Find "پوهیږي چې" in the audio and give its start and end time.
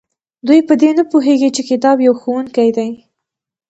1.11-1.61